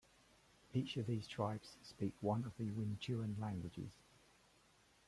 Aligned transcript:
Each 0.73 0.97
of 0.97 1.05
these 1.05 1.27
tribes 1.27 1.77
speak 1.83 2.15
one 2.21 2.43
of 2.45 2.53
the 2.57 2.71
Wintuan 2.71 3.39
languages. 3.39 3.91